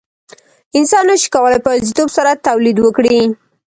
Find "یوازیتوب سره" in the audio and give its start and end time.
1.73-2.41